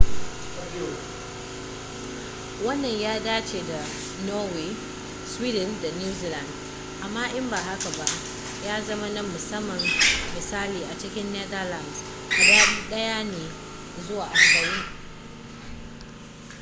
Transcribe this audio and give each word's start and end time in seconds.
wannan 2.65 2.99
ya 3.01 3.19
dace 3.19 3.61
da 3.67 3.85
norway 4.25 4.75
sweden 5.37 5.81
da 5.81 5.91
new 5.91 6.13
zealand 6.21 6.47
amma 7.05 7.29
in 7.37 7.49
ba 7.49 7.57
haka 7.57 7.89
ba 7.89 8.05
ya 8.65 8.81
zama 8.83 9.09
na 9.09 9.21
musamman 9.23 9.79
misali 10.35 10.83
a 10.91 10.97
cikin 10.97 11.33
netherlands 11.33 11.97
adadi 12.29 12.89
ɗaya 12.89 13.23
ne 13.23 13.49
zuwa 14.07 14.25
arba'in 14.25 14.83